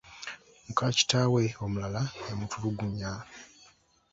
Muka 0.65 0.87
kitaawe 0.97 1.43
omulala 1.63 2.01
y'amutulugunya. 2.27 3.11